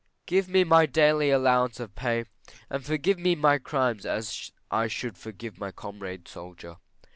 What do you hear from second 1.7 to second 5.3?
of pay; and forgive me my crimes as I should